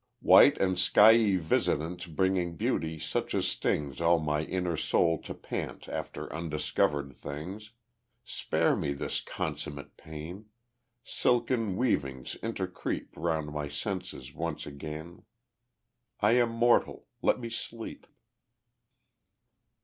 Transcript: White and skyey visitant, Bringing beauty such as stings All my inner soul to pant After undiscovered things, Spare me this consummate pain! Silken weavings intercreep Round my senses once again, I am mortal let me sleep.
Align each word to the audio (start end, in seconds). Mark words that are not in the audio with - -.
White 0.23 0.57
and 0.57 0.79
skyey 0.79 1.37
visitant, 1.37 2.15
Bringing 2.15 2.55
beauty 2.55 2.97
such 2.97 3.35
as 3.35 3.47
stings 3.47 4.01
All 4.01 4.17
my 4.17 4.41
inner 4.45 4.75
soul 4.75 5.19
to 5.21 5.35
pant 5.35 5.87
After 5.87 6.33
undiscovered 6.33 7.15
things, 7.15 7.73
Spare 8.23 8.75
me 8.75 8.93
this 8.93 9.21
consummate 9.21 9.97
pain! 9.97 10.47
Silken 11.03 11.77
weavings 11.77 12.35
intercreep 12.41 13.09
Round 13.15 13.53
my 13.53 13.67
senses 13.67 14.33
once 14.33 14.65
again, 14.65 15.21
I 16.19 16.31
am 16.31 16.49
mortal 16.49 17.05
let 17.21 17.39
me 17.39 17.51
sleep. 17.51 18.07